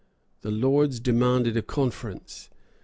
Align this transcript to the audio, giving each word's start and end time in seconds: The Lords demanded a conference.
The 0.41 0.49
Lords 0.49 0.99
demanded 0.99 1.55
a 1.55 1.61
conference. 1.61 2.49